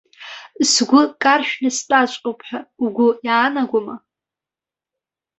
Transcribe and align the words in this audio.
Сгәы 0.71 1.01
каршәны 1.21 1.69
стәаҵәҟьоуп 1.77 2.39
ҳәа 2.47 2.59
угәы 2.83 3.07
иаанагома? 3.27 3.95